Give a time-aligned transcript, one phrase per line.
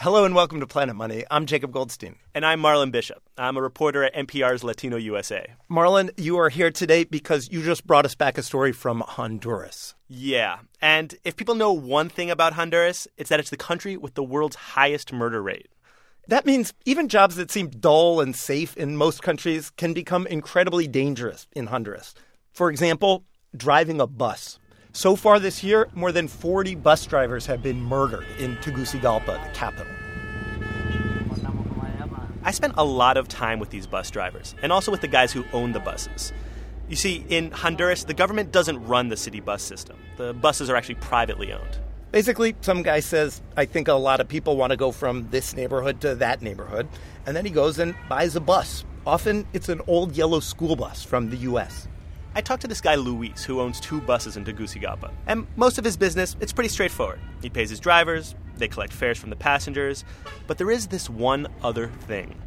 [0.00, 1.24] Hello and welcome to Planet Money.
[1.30, 2.16] I'm Jacob Goldstein.
[2.34, 3.22] And I'm Marlon Bishop.
[3.36, 5.46] I'm a reporter at NPR's Latino USA.
[5.70, 9.94] Marlon, you are here today because you just brought us back a story from Honduras.
[10.08, 10.60] Yeah.
[10.80, 14.22] And if people know one thing about Honduras, it's that it's the country with the
[14.22, 15.68] world's highest murder rate.
[16.28, 20.88] That means even jobs that seem dull and safe in most countries can become incredibly
[20.88, 22.14] dangerous in Honduras.
[22.52, 23.24] For example,
[23.54, 24.58] driving a bus.
[24.92, 29.50] So far this year, more than 40 bus drivers have been murdered in Tegucigalpa, the
[29.54, 29.86] capital.
[32.42, 35.30] I spent a lot of time with these bus drivers and also with the guys
[35.30, 36.32] who own the buses.
[36.88, 39.96] You see, in Honduras, the government doesn't run the city bus system.
[40.16, 41.78] The buses are actually privately owned.
[42.10, 45.54] Basically, some guy says, I think a lot of people want to go from this
[45.54, 46.88] neighborhood to that neighborhood.
[47.26, 48.84] And then he goes and buys a bus.
[49.06, 51.86] Often it's an old yellow school bus from the U.S.
[52.32, 55.10] I talked to this guy Luis, who owns two buses in Tegucigalpa.
[55.26, 57.18] And most of his business, it's pretty straightforward.
[57.42, 60.04] He pays his drivers, they collect fares from the passengers,
[60.46, 62.40] but there is this one other thing.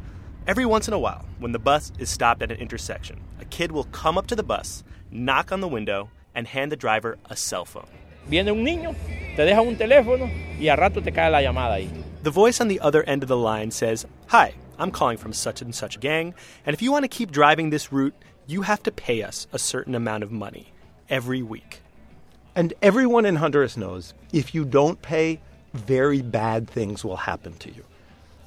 [0.46, 3.72] Every once in a while, when the bus is stopped at an intersection, a kid
[3.72, 7.36] will come up to the bus, knock on the window, and hand the driver a
[7.36, 7.88] cell phone.
[8.26, 8.94] Viene un niño,
[9.36, 11.90] te deja un teléfono y a rato te cae la llamada ahí.
[12.22, 15.60] The voice on the other end of the line says, Hi, I'm calling from such
[15.60, 18.14] and such a gang, and if you want to keep driving this route,
[18.46, 20.72] you have to pay us a certain amount of money
[21.08, 21.80] every week.
[22.54, 25.40] And everyone in Honduras knows if you don't pay,
[25.72, 27.84] very bad things will happen to you.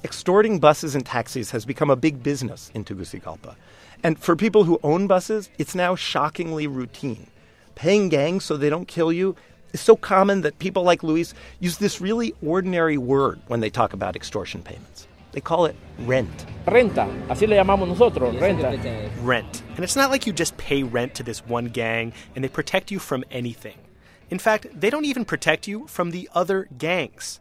[0.04, 3.56] Extorting buses and taxis has become a big business in Tegucigalpa.
[4.02, 7.26] And for people who own buses, it's now shockingly routine.
[7.74, 9.36] Paying gangs so they don't kill you
[9.72, 13.92] is so common that people like Luis use this really ordinary word when they talk
[13.92, 15.06] about extortion payments.
[15.38, 16.46] They call it rent.
[16.66, 19.08] Renta, así le llamamos nosotros, renta.
[19.22, 19.62] Rent.
[19.76, 22.90] And it's not like you just pay rent to this one gang and they protect
[22.90, 23.76] you from anything.
[24.30, 27.38] In fact, they don't even protect you from the other gangs.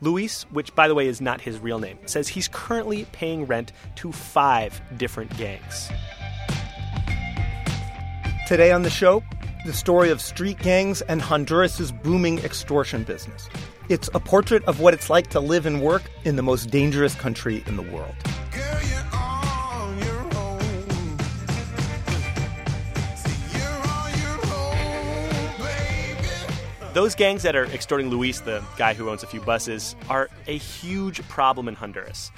[0.00, 3.70] Luis, which by the way is not his real name, says he's currently paying rent
[3.96, 5.90] to five different gangs.
[8.48, 9.22] Today on the show,
[9.66, 13.50] the story of street gangs and Honduras' booming extortion business.
[13.88, 17.14] It's a portrait of what it's like to live and work in the most dangerous
[17.14, 18.16] country in the world.
[26.94, 30.56] Those gangs that are extorting Luis, the guy who owns a few buses, are a
[30.56, 32.32] huge problem in Honduras.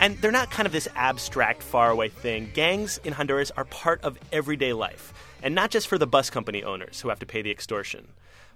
[0.00, 2.50] And they're not kind of this abstract, faraway thing.
[2.52, 6.62] Gangs in Honduras are part of everyday life, and not just for the bus company
[6.62, 8.08] owners who have to pay the extortion.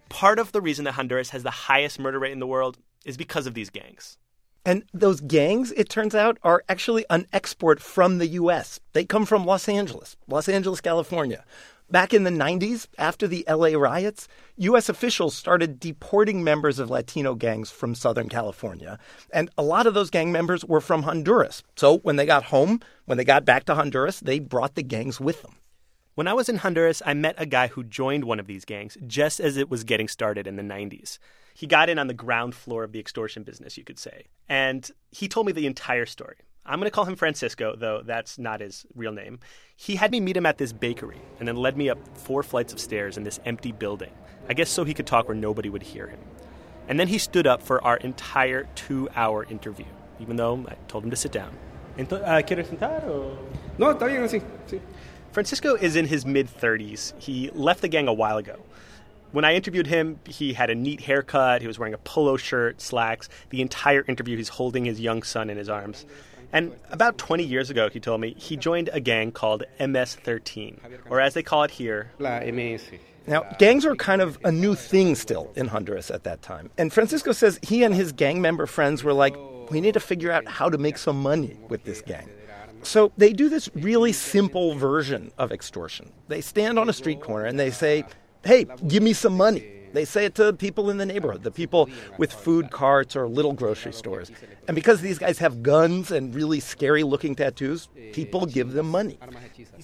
[0.09, 3.17] Part of the reason that Honduras has the highest murder rate in the world is
[3.17, 4.19] because of these gangs.
[4.67, 8.81] And those gangs, it turns out, are actually an export from the U.S.
[8.93, 11.45] They come from Los Angeles, Los Angeles, California.
[11.91, 14.27] Back in the 90s, after the LA riots,
[14.57, 14.89] U.S.
[14.89, 18.99] officials started deporting members of Latino gangs from Southern California.
[19.35, 21.63] And a lot of those gang members were from Honduras.
[21.77, 25.21] So when they got home, when they got back to Honduras, they brought the gangs
[25.21, 25.57] with them.
[26.15, 28.97] When I was in Honduras, I met a guy who joined one of these gangs
[29.05, 31.19] just as it was getting started in the 90s.
[31.55, 34.27] He got in on the ground floor of the extortion business, you could say.
[34.49, 36.37] And he told me the entire story.
[36.65, 39.41] I'm going to call him Francisco, though that's not his real name.
[39.75, 42.73] He had me meet him at this bakery and then led me up four flights
[42.73, 44.13] of stairs in this empty building.
[44.49, 46.21] I guess so he could talk where nobody would hear him.
[46.87, 49.87] And then he stood up for our entire two hour interview,
[50.21, 51.57] even though I told him to sit down.
[51.99, 53.37] Ah, ¿Quieres sentar o...?
[53.79, 54.41] No, está bien así.
[54.69, 54.81] Sí.
[55.35, 57.13] Francisco is in his mid 30s.
[57.21, 58.57] He left the gang a while ago.
[59.33, 62.81] When I interviewed him, he had a neat haircut, he was wearing a polo shirt,
[62.81, 63.29] slacks.
[63.51, 66.07] The entire interview, he's holding his young son in his arms.
[66.53, 70.81] And about 20 years ago, he told me, he joined a gang called MS 13,
[71.11, 72.85] or as they call it here, La MS.
[73.27, 76.71] Now, gangs were kind of a new thing still in Honduras at that time.
[76.79, 79.35] And Francisco says he and his gang member friends were like,
[79.69, 82.31] we need to figure out how to make some money with this gang.
[82.85, 86.13] So they do this really simple version of extortion.
[86.29, 88.05] They stand on a street corner and they say,
[88.45, 89.71] hey, give me some money.
[89.95, 93.53] They say it to people in the neighborhood, the people with food carts or little
[93.53, 94.31] grocery stores.
[94.67, 99.19] And because these guys have guns and really scary looking tattoos, people give them money.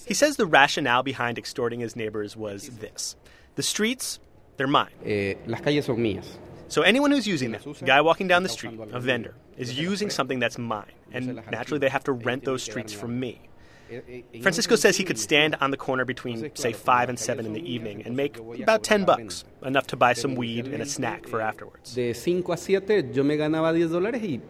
[0.05, 3.17] He says the rationale behind extorting his neighbors was this
[3.55, 4.19] the streets,
[4.57, 4.91] they're mine.
[6.71, 6.81] Las calles son mías.
[6.81, 10.11] So anyone who's using them, a guy walking down the street, a vendor, is using
[10.11, 10.93] something that's mine.
[11.13, 13.41] And naturally, they have to rent those streets from me.
[14.41, 17.73] Francisco says he could stand on the corner between, say, 5 and 7 in the
[17.73, 21.41] evening and make about 10 bucks, enough to buy some weed and a snack for
[21.41, 21.93] afterwards.
[21.95, 24.41] De 5 a 7 yo me ganaba 10 dólares y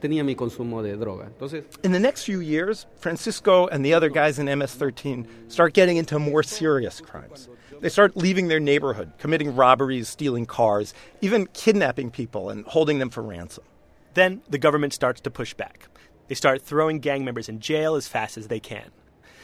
[0.00, 1.26] tenía mi consumo de droga.
[1.26, 5.72] Entonces, In the next few years, Francisco and the other guys in MS 13 start
[5.72, 7.48] getting into more serious crimes.
[7.84, 13.10] They start leaving their neighborhood, committing robberies, stealing cars, even kidnapping people and holding them
[13.10, 13.62] for ransom.
[14.14, 15.88] Then the government starts to push back.
[16.28, 18.90] They start throwing gang members in jail as fast as they can.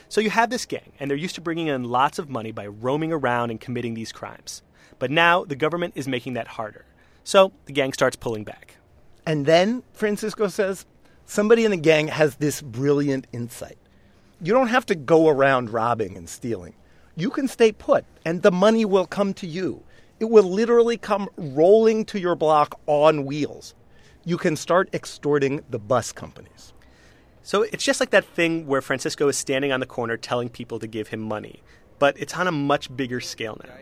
[0.08, 2.66] So you have this gang, and they're used to bringing in lots of money by
[2.66, 4.62] roaming around and committing these crimes.
[4.98, 6.86] But now the government is making that harder.
[7.24, 8.76] So the gang starts pulling back.
[9.26, 10.86] And then, Francisco says,
[11.26, 13.76] somebody in the gang has this brilliant insight.
[14.40, 16.72] You don't have to go around robbing and stealing.
[17.20, 19.82] You can stay put, and the money will come to you.
[20.20, 23.74] It will literally come rolling to your block on wheels.
[24.24, 26.72] You can start extorting the bus companies.
[27.42, 30.78] So it's just like that thing where Francisco is standing on the corner telling people
[30.78, 31.62] to give him money,
[31.98, 33.74] but it's on a much bigger scale now.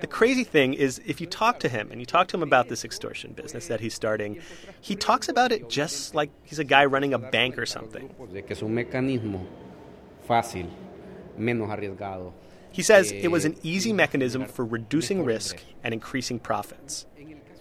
[0.00, 2.68] The crazy thing is, if you talk to him and you talk to him about
[2.68, 4.40] this extortion business that he's starting,
[4.82, 8.10] he talks about it just like he's a guy running a bank or something.
[12.72, 17.06] He says it was an easy mechanism for reducing risk and increasing profits.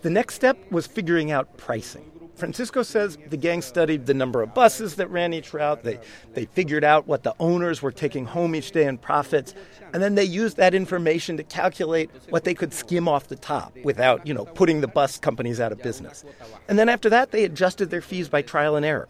[0.01, 2.11] The next step was figuring out pricing.
[2.35, 5.83] Francisco says the gang studied the number of buses that ran each route.
[5.83, 5.99] They,
[6.33, 9.53] they figured out what the owners were taking home each day in profits.
[9.93, 13.75] And then they used that information to calculate what they could skim off the top
[13.83, 16.25] without, you know, putting the bus companies out of business.
[16.67, 19.07] And then after that, they adjusted their fees by trial and error.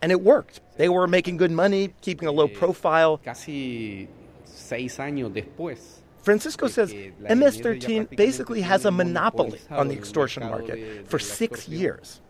[0.00, 0.60] And it worked.
[0.78, 3.18] They were making good money, keeping a low profile.
[3.18, 4.19] Casi años después.
[6.22, 6.94] Francisco says
[7.28, 12.20] MS 13 basically has a monopoly on the extortion market for six years.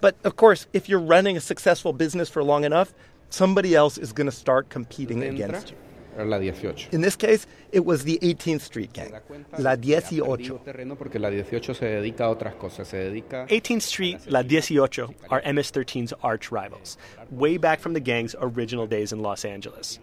[0.00, 2.94] But of course, if you're running a successful business for long enough,
[3.28, 5.76] somebody else is going to start competing against you.
[6.90, 9.12] In this case, it was the 18th Street Gang,
[9.58, 10.58] La 18.
[13.46, 14.78] 18th Street, La 18
[15.30, 16.98] are MS-13's arch rivals,
[17.30, 19.98] way back from the gang's original days in Los Angeles.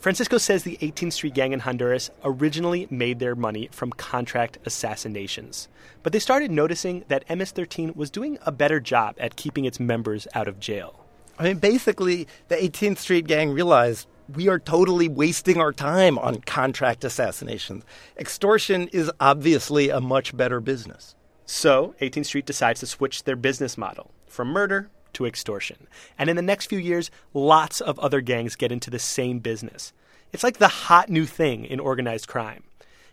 [0.00, 5.68] Francisco says the 18th Street Gang in Honduras originally made their money from contract assassinations.
[6.02, 9.78] But they started noticing that MS 13 was doing a better job at keeping its
[9.78, 11.04] members out of jail.
[11.38, 16.40] I mean, basically, the 18th Street Gang realized we are totally wasting our time on
[16.40, 17.84] contract assassinations.
[18.16, 21.14] Extortion is obviously a much better business.
[21.44, 25.86] So, 18th Street decides to switch their business model from murder to extortion.
[26.18, 29.92] And in the next few years, lots of other gangs get into the same business.
[30.32, 32.62] It's like the hot new thing in organized crime.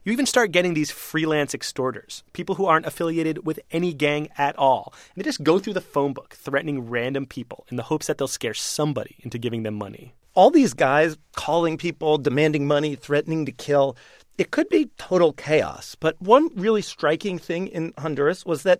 [0.03, 4.57] You even start getting these freelance extorters, people who aren't affiliated with any gang at
[4.57, 4.93] all.
[4.93, 8.17] And they just go through the phone book threatening random people in the hopes that
[8.17, 10.13] they'll scare somebody into giving them money.
[10.33, 13.97] All these guys calling people, demanding money, threatening to kill,
[14.37, 15.95] it could be total chaos.
[15.99, 18.79] But one really striking thing in Honduras was that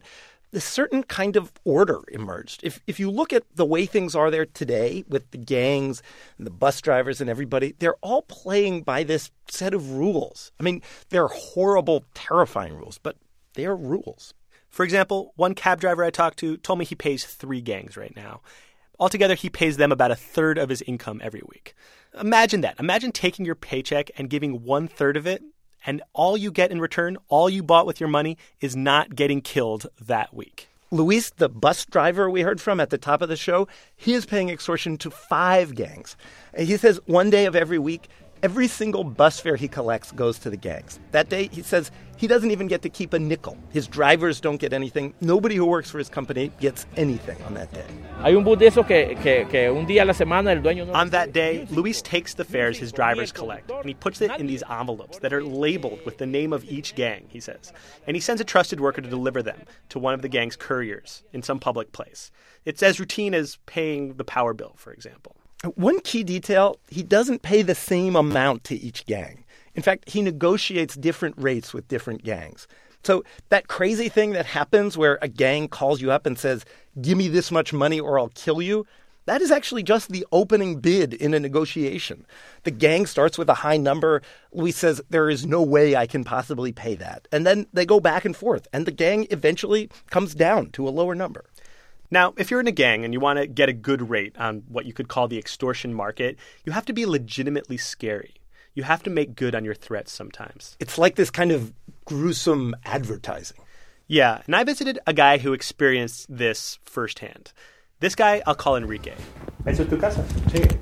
[0.54, 2.62] a certain kind of order emerged.
[2.64, 6.02] If if you look at the way things are there today with the gangs
[6.38, 10.52] and the bus drivers and everybody, they're all playing by this set of rules.
[10.60, 13.18] I mean, they're horrible, terrifying rules, but
[13.54, 14.34] they are rules.
[14.70, 18.16] For example, one cab driver I talked to told me he pays three gangs right
[18.16, 18.42] now.
[19.00, 21.76] Altogether, he pays them about a third of his income every week.
[22.20, 22.80] Imagine that.
[22.80, 25.44] Imagine taking your paycheck and giving one third of it
[25.88, 29.42] and all you get in return, all you bought with your money, is not getting
[29.42, 30.68] killed that week.
[30.92, 34.26] Luis, the bus driver we heard from at the top of the show, he is
[34.26, 36.16] paying extortion to five gangs.
[36.58, 38.08] He says one day of every week,
[38.44, 41.00] Every single bus fare he collects goes to the gangs.
[41.12, 43.58] That day, he says he doesn't even get to keep a nickel.
[43.72, 45.16] His drivers don't get anything.
[45.22, 47.86] Nobody who works for his company gets anything on that day.
[50.96, 54.46] On that day, Luis takes the fares his drivers collect and he puts it in
[54.46, 57.74] these envelopes that are labeled with the name of each gang, he says.
[58.06, 61.24] And he sends a trusted worker to deliver them to one of the gang's couriers
[61.34, 62.32] in some public place.
[62.66, 65.37] It's as routine as paying the power bill, for example.
[65.76, 69.44] One key detail he doesn't pay the same amount to each gang.
[69.76, 72.68] In fact, he negotiates different rates with different gangs.
[73.04, 76.66] So, that crazy thing that happens where a gang calls you up and says,
[77.00, 78.86] Give me this much money or I'll kill you,
[79.28, 82.26] that is actually just the opening bid in a negotiation.
[82.64, 84.22] The gang starts with a high number.
[84.54, 87.28] Luis says, There is no way I can possibly pay that.
[87.32, 90.90] And then they go back and forth, and the gang eventually comes down to a
[90.90, 91.46] lower number.
[92.10, 94.64] Now, if you're in a gang and you want to get a good rate on
[94.68, 98.36] what you could call the extortion market, you have to be legitimately scary.
[98.74, 100.78] You have to make good on your threats sometimes.
[100.80, 101.74] It's like this kind of
[102.06, 103.58] gruesome advertising.
[104.08, 107.52] Yeah, and I visited a guy who experienced this firsthand.
[108.00, 109.16] This guy, I'll call Enrique.
[109.66, 110.24] ¿Eso es tu casa?
[110.48, 110.80] Sí.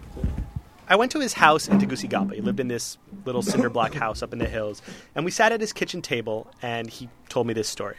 [0.87, 2.35] I went to his house in Tegucigalpa.
[2.35, 4.83] He lived in this little cinder block house up in the hills.
[5.15, 7.97] And we sat at his kitchen table, and he told me this story.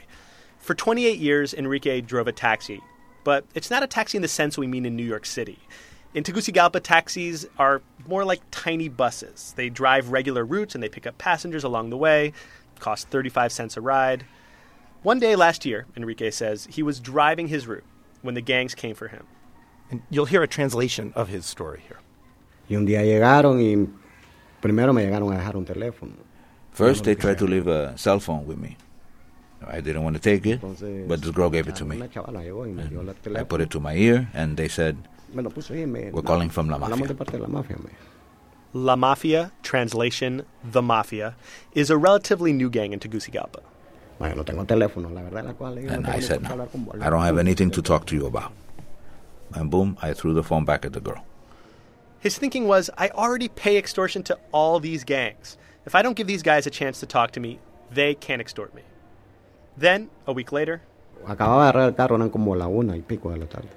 [0.59, 2.81] For 28 years, Enrique drove a taxi
[3.27, 5.59] but it's not a taxi in the sense we mean in New York City.
[6.15, 9.53] In Tegucigalpa, taxis are more like tiny buses.
[9.57, 12.33] They drive regular routes and they pick up passengers along the way,
[12.79, 14.27] cost 35 cents a ride.
[15.03, 17.83] One day last year, Enrique says, he was driving his route
[18.23, 19.27] when the gangs came for him.
[19.91, 21.99] And you'll hear a translation of his story here.
[22.71, 23.89] Y un día llegaron y
[24.61, 26.15] primero me llegaron a dejar un teléfono.
[26.71, 28.77] First, they tried to leave a cell phone with me.
[29.69, 30.61] I didn't want to take it,
[31.09, 31.97] but this girl gave it to me.
[31.97, 34.69] Una chavala llegó y me dio el I put it to my ear, and they
[34.69, 34.97] said,
[35.35, 37.07] Me lo puso ahí y me- We're calling from la mafia.
[37.07, 37.77] de parte de la mafia.
[37.79, 37.91] Me.
[38.75, 41.35] La Mafia, translation, The Mafia,
[41.75, 43.61] is a relatively new gang in Tegucigalpa.
[44.19, 46.71] Bueno, no tengo teléfono, la verdad, la cual yo no and I said, no, hablar
[46.71, 46.95] con vos.
[47.01, 48.53] I don't have anything to talk to you about.
[49.55, 51.25] And boom, I threw the phone back at the girl.
[52.19, 55.57] His thinking was I already pay extortion to all these gangs.
[55.87, 58.75] If I don't give these guys a chance to talk to me, they can't extort
[58.75, 58.83] me.
[59.79, 60.81] Then, a week later,
[61.27, 63.69] Acababa de agarrar el carro, eran como la una y pico de la tarde.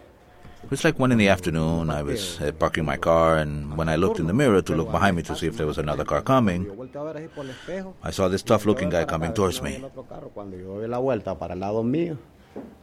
[0.63, 1.89] It was like one in the afternoon.
[1.89, 4.91] I was uh, parking my car, and when I looked in the mirror to look
[4.91, 7.27] behind me to see if there was another car coming, Yo volteo a ver así
[7.33, 7.95] por el espejo.
[8.03, 9.77] I saw this tough looking guy coming towards me.
[9.83, 12.17] otro carro, Cuando yo doy la vuelta para el lado mío,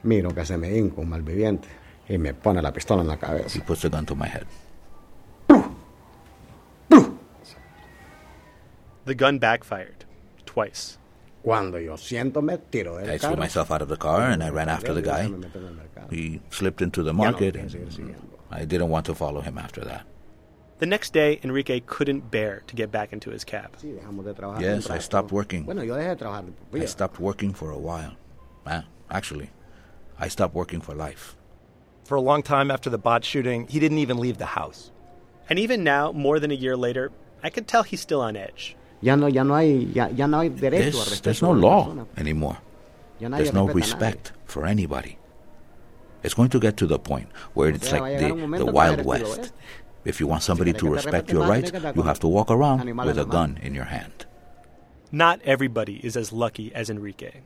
[0.03, 1.67] miro que se me hinca un malviviente
[2.09, 3.17] y me pone la pistola en la
[3.53, 4.45] He puts the gun to my head.
[9.05, 10.03] the gun backfired
[10.45, 10.97] twice.
[11.47, 14.49] Cuando yo siento me tiro del I threw myself out of the car and I
[14.49, 15.29] ran after the guy.
[15.29, 16.07] Me meto en el mercado.
[16.11, 18.15] He slipped into the Ya no market, and.
[18.51, 20.05] I didn't want to follow him after that.
[20.79, 23.77] The next day, Enrique couldn't bear to get back into his cab.
[23.77, 25.63] Sí, dejamos de trabajar Yes, I stopped working.
[25.63, 26.51] Bueno, yo dejé de trabajar.
[26.73, 28.17] I stopped working for a while.
[28.65, 29.49] Ah, actually,
[30.19, 31.37] I stopped working for life.
[32.03, 34.91] For a long time after the bot shooting, he didn't even leave the house.
[35.49, 37.11] And even now, more than a year later,
[37.41, 38.76] I could tell he's still on edge.
[39.01, 41.51] Ya no, ya no hay, ya, ya no hay derecho a There's, respeto there's no
[41.51, 42.07] la law persona.
[42.17, 42.57] anymore.
[43.19, 43.75] Ya nadie There's no respeta nadie.
[43.75, 45.17] respect for anybody.
[46.23, 49.39] It's going to get to the point where it's sea, like the, the Wild West.
[49.39, 49.51] este.
[50.03, 52.27] If you want somebody tienes to respect your rights, tienes que estar you have to
[52.27, 53.25] walk around with a en la mano.
[53.25, 54.25] gun in your hand.
[55.11, 57.41] Not everybody is as lucky as Enrique.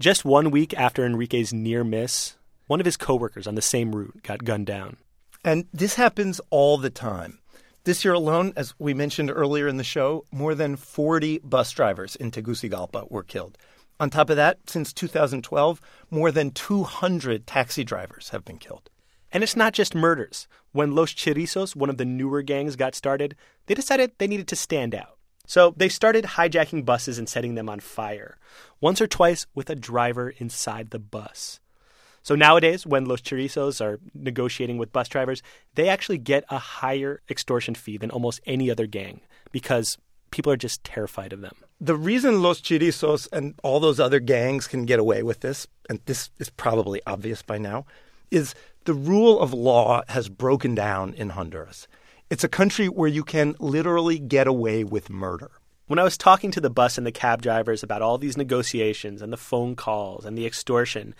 [0.00, 2.36] Just one week after Enrique's near miss,
[2.66, 4.96] one of his coworkers on the same route got gunned down.
[5.44, 7.38] And this happens all the time.
[7.86, 12.16] This year alone, as we mentioned earlier in the show, more than 40 bus drivers
[12.16, 13.56] in Tegucigalpa were killed.
[14.00, 18.90] On top of that, since 2012, more than 200 taxi drivers have been killed.
[19.30, 20.48] And it's not just murders.
[20.72, 24.56] When Los Chirizos, one of the newer gangs, got started, they decided they needed to
[24.56, 25.16] stand out.
[25.46, 28.36] So they started hijacking buses and setting them on fire,
[28.80, 31.60] once or twice with a driver inside the bus.
[32.26, 35.44] So nowadays, when Los Chirizos are negotiating with bus drivers,
[35.76, 39.20] they actually get a higher extortion fee than almost any other gang
[39.52, 39.96] because
[40.32, 41.54] people are just terrified of them.
[41.80, 46.00] The reason Los Chirizos and all those other gangs can get away with this, and
[46.06, 47.86] this is probably obvious by now,
[48.32, 48.56] is
[48.86, 51.86] the rule of law has broken down in Honduras.
[52.28, 55.52] It's a country where you can literally get away with murder.
[55.86, 59.22] When I was talking to the bus and the cab drivers about all these negotiations
[59.22, 61.14] and the phone calls and the extortion,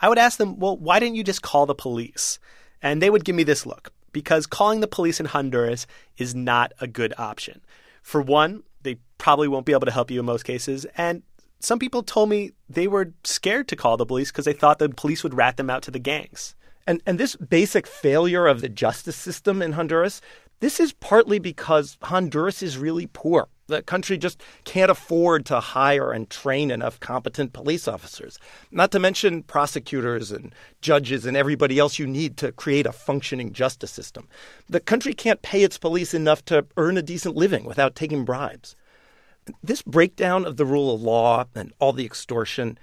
[0.00, 2.38] I would ask them, well, why didn't you just call the police?
[2.82, 5.86] And they would give me this look because calling the police in Honduras
[6.16, 7.60] is not a good option.
[8.02, 10.86] For one, they probably won't be able to help you in most cases.
[10.96, 11.22] And
[11.60, 14.90] some people told me they were scared to call the police because they thought the
[14.90, 16.54] police would rat them out to the gangs.
[16.86, 20.20] And, and this basic failure of the justice system in Honduras,
[20.60, 23.48] this is partly because Honduras is really poor.
[23.66, 28.38] The country just can't afford to hire and train enough competent police officers,
[28.70, 33.52] not to mention prosecutors and judges and everybody else you need to create a functioning
[33.54, 34.28] justice system.
[34.68, 38.76] The country can't pay its police enough to earn a decent living without taking bribes.
[39.62, 42.78] This breakdown of the rule of law and all the extortion,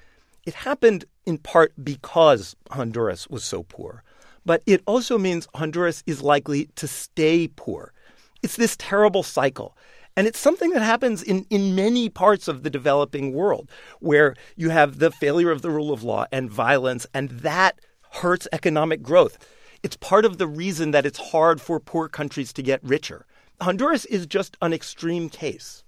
[0.45, 4.03] it happened in part because Honduras was so poor.
[4.45, 7.93] But it also means Honduras is likely to stay poor.
[8.41, 9.77] It's this terrible cycle.
[10.17, 14.69] And it's something that happens in, in many parts of the developing world where you
[14.69, 17.79] have the failure of the rule of law and violence, and that
[18.11, 19.37] hurts economic growth.
[19.83, 23.25] It's part of the reason that it's hard for poor countries to get richer.
[23.61, 25.83] Honduras is just an extreme case.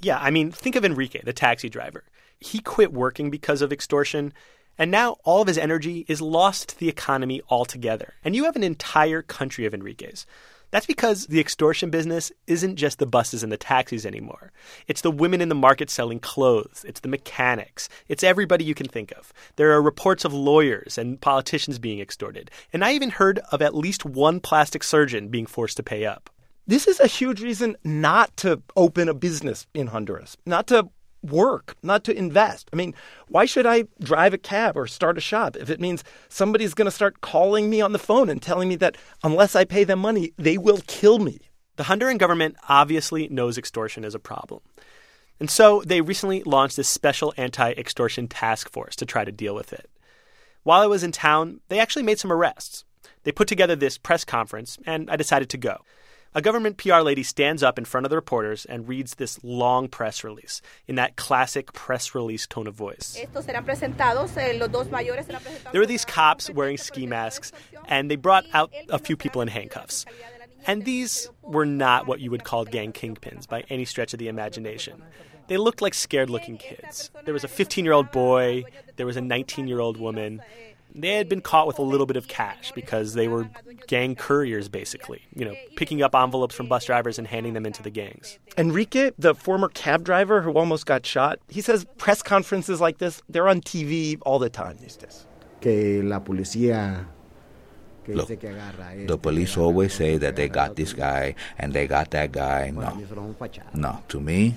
[0.00, 2.04] Yeah, I mean, think of Enrique, the taxi driver.
[2.38, 4.32] He quit working because of extortion,
[4.78, 8.14] and now all of his energy is lost to the economy altogether.
[8.24, 10.24] And you have an entire country of Enriques.
[10.70, 14.52] That's because the extortion business isn't just the buses and the taxis anymore.
[14.86, 16.84] It's the women in the market selling clothes.
[16.86, 17.88] It's the mechanics.
[18.08, 19.32] It's everybody you can think of.
[19.56, 22.50] There are reports of lawyers and politicians being extorted.
[22.72, 26.30] And I even heard of at least one plastic surgeon being forced to pay up.
[26.66, 30.88] This is a huge reason not to open a business in Honduras, not to
[31.22, 32.68] work, not to invest.
[32.72, 32.94] I mean,
[33.28, 36.86] why should I drive a cab or start a shop if it means somebody's going
[36.86, 39.98] to start calling me on the phone and telling me that unless I pay them
[39.98, 41.38] money, they will kill me?
[41.76, 44.60] The Honduran government obviously knows extortion is a problem.
[45.38, 49.54] And so they recently launched this special anti extortion task force to try to deal
[49.54, 49.90] with it.
[50.62, 52.84] While I was in town, they actually made some arrests.
[53.24, 55.78] They put together this press conference, and I decided to go.
[56.32, 59.88] A government PR lady stands up in front of the reporters and reads this long
[59.88, 63.16] press release in that classic press release tone of voice.
[63.18, 63.26] Eh,
[65.72, 67.50] There were these cops wearing ski masks,
[67.88, 70.06] and they brought out a few people in handcuffs.
[70.68, 74.28] And these were not what you would call gang kingpins by any stretch of the
[74.28, 75.02] imagination.
[75.48, 77.10] They looked like scared looking kids.
[77.24, 78.62] There was a 15 year old boy,
[78.94, 80.42] there was a 19 year old woman.
[80.94, 83.48] They had been caught with a little bit of cash because they were
[83.86, 87.82] gang couriers, basically, you know, picking up envelopes from bus drivers and handing them into
[87.82, 88.38] the gangs.
[88.58, 93.22] Enrique, the former cab driver who almost got shot, he says press conferences like this,
[93.28, 95.26] they're on TV all the time these days.
[95.60, 97.06] Que la policía
[98.08, 101.34] Look, dice que agarra a este, The police always say that they got this guy
[101.58, 102.70] and they got that guy.
[102.70, 103.74] No, no es un fachada.
[103.74, 104.02] no.
[104.08, 104.56] To me,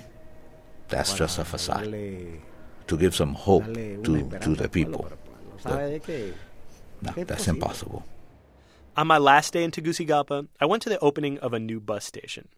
[0.88, 1.92] that's just a facade
[2.86, 5.08] to give some hope to, to the people.
[5.64, 6.34] Pero sabe de que-
[7.02, 7.54] No, que that's posible.
[7.62, 8.04] impossible.
[8.96, 12.04] On my last day in Tegucigalpa, I went to the opening of a new bus
[12.04, 12.48] station.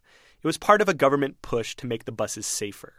[0.43, 2.93] It was part of a government push to make the buses safer.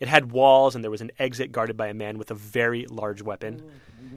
[0.00, 2.86] It had walls, and there was an exit guarded by a man with a very
[2.86, 3.62] large weapon.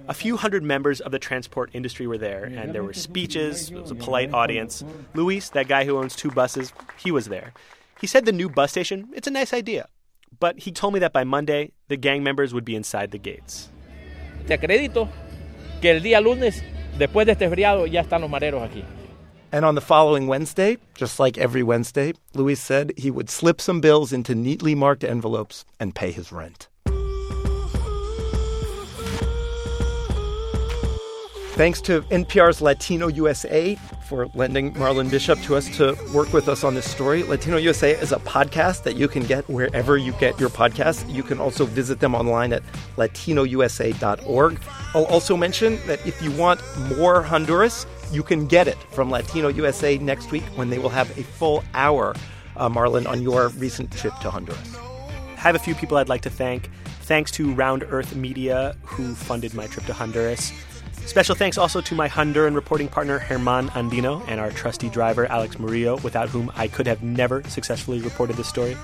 [0.07, 3.69] A few hundred members of the transport industry were there, and there were speeches.
[3.69, 4.83] It was a polite audience.
[5.13, 7.53] Luis, that guy who owns two buses, he was there.
[8.01, 9.87] He said the new bus station, it's a nice idea.
[10.39, 13.69] But he told me that by Monday, the gang members would be inside the gates.
[14.47, 15.09] Te acredito
[15.81, 16.63] que el día lunes,
[16.97, 18.83] después de este feriado, ya están los mareros aquí.
[19.51, 23.81] And on the following Wednesday, just like every Wednesday, Luis said he would slip some
[23.81, 26.69] bills into neatly marked envelopes and pay his rent.
[31.55, 36.63] Thanks to NPR's Latino USA for lending Marlon Bishop to us to work with us
[36.63, 37.23] on this story.
[37.23, 41.07] Latino USA is a podcast that you can get wherever you get your podcasts.
[41.13, 42.63] You can also visit them online at
[42.95, 44.59] latinousa.org.
[44.93, 46.61] I'll also mention that if you want
[46.95, 51.09] more Honduras, you can get it from Latino USA next week when they will have
[51.17, 52.15] a full hour,
[52.55, 54.77] uh, Marlon, on your recent trip to Honduras.
[54.77, 56.69] I have a few people I'd like to thank.
[57.01, 60.51] Thanks to Round Earth Media, who funded my trip to Honduras.
[61.07, 65.57] Special thanks also to my Honduran reporting partner, Herman Andino, and our trusty driver, Alex
[65.57, 68.75] Murillo, without whom I could have never successfully reported this story.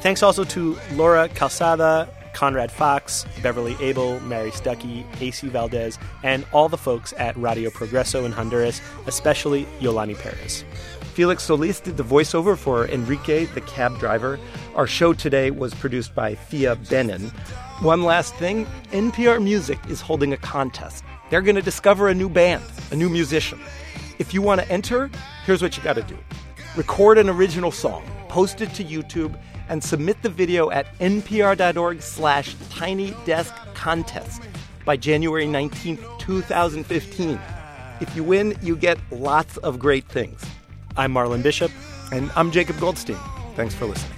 [0.00, 6.68] Thanks also to Laura Calzada, Conrad Fox, Beverly Abel, Mary Stuckey, AC Valdez, and all
[6.68, 10.64] the folks at Radio Progreso in Honduras, especially Yolani Perez.
[11.14, 14.40] Felix Solis did the voiceover for Enrique, the cab driver.
[14.74, 17.30] Our show today was produced by Thea Benin.
[17.80, 21.04] One last thing NPR Music is holding a contest.
[21.30, 23.60] They're going to discover a new band, a new musician.
[24.18, 25.10] If you want to enter,
[25.46, 26.18] here's what you got to do
[26.76, 29.36] record an original song, post it to YouTube,
[29.68, 34.42] and submit the video at npr.org slash tiny desk contest
[34.84, 37.40] by January 19th, 2015.
[38.00, 40.44] If you win, you get lots of great things.
[40.96, 41.70] I'm Marlon Bishop.
[42.12, 43.18] And I'm Jacob Goldstein.
[43.54, 44.16] Thanks for listening.